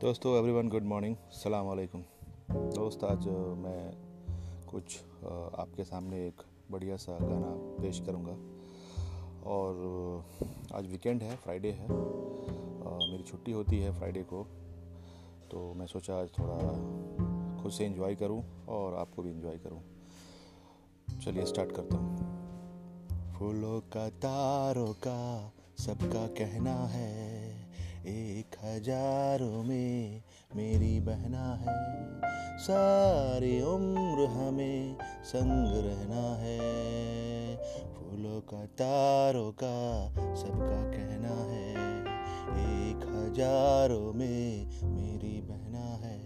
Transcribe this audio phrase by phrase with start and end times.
[0.00, 2.02] दोस्तों everyone good morning सलाम वालेकुम
[2.50, 3.26] दोस्त, आज
[3.58, 3.94] मैं
[4.70, 4.96] कुछ
[5.58, 7.50] आपके सामने एक बढ़िया सा गाना
[7.80, 8.36] पेश करूँगा।
[9.50, 9.80] और
[10.74, 14.44] आज वीकेंड है फ्राइडे है। मेरी छुट्टी होती है फ्राइडे को।
[15.50, 16.58] तो मैं सोचा आज थोड़ा
[17.62, 19.80] खुद से एंजॉय करूँ और आपको भी एंजॉय करूँ।
[21.20, 27.67] चलिए स्टार्ट करता हूँ। फूलों का, तारों का सबका कहना है
[28.06, 30.22] एक हज़ारों में
[30.56, 31.98] मेरी बहना है।
[32.58, 37.56] सारी उम्र हमें संग रहना है।
[37.94, 41.72] फूलों का, तारों का सबका कहना है।
[42.58, 46.20] एक हज़ारों में मेरी बहना है।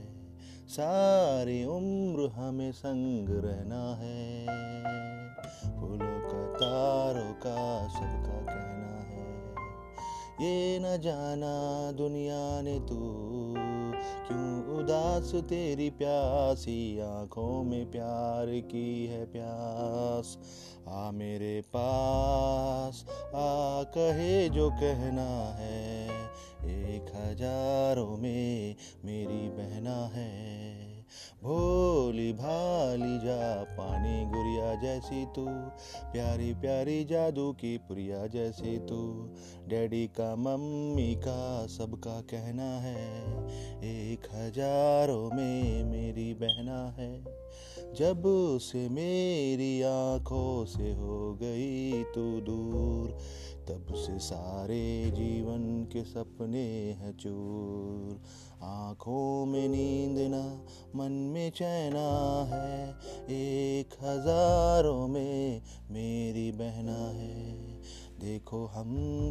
[0.68, 4.46] सारी उम्र हमें संग रहना है।
[5.80, 8.31] फूलों का, तारों का सबका
[10.42, 12.98] ये न जाना दुनिया ने तू।
[14.28, 20.38] क्यों उदास तेरी प्यासी आँखों में प्यार की है प्यास?
[20.88, 26.08] आ मेरे पास, आ कहे जो कहना है।
[26.64, 30.31] एक हज़ारों में मेरी बहना है।
[35.12, 35.44] जैसी तू।
[36.12, 39.00] प्यारी प्यारी जादू की पुरिया जैसी तू।
[39.68, 43.04] डैडी का, मम्मी का, सबका कहना है,
[43.84, 47.24] एक हज़ारों में मेरी बहना है।
[47.94, 48.22] जब
[48.62, 53.10] से मेरी आँखों से हो गई तू दूर,
[53.68, 58.20] तब से सारे जीवन के सपने हैं चूर।
[58.62, 62.90] आँखों में नींद ना, मन में चैना है।
[63.30, 67.61] एक हज़ारों में मेरी बहना है।
[68.20, 68.88] देखो हम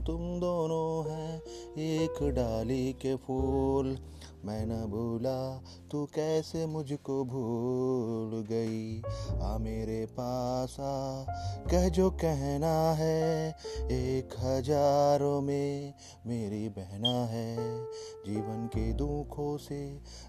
[0.07, 1.41] तुम दोनों हैं,
[1.77, 3.97] एक डाली के फूल।
[4.45, 9.01] मैं न भूला, तू कैसे मुझको भूल गई?
[9.41, 11.23] आ मेरे पास आ,
[11.72, 13.50] कह जो कहना है।
[13.91, 15.94] एक हज़ारों में
[16.28, 17.83] मेरी बहना है
[18.25, 18.41] जीवन
[18.71, 19.79] के दुखों से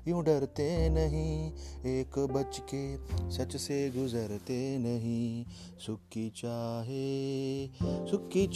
[0.09, 1.53] यूँ डरते नहीं।
[1.93, 2.83] एक बच के
[3.31, 5.45] सच से गुजरते नहीं।
[5.87, 7.67] सुख की चाहे,
[8.11, 8.47] सुख की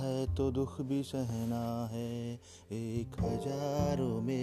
[0.00, 2.34] है तो दुख भी सहना है।
[2.72, 4.39] एक हज़ारों में